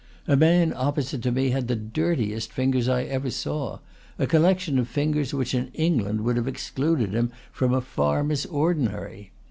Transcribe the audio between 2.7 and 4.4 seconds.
I ever saw; a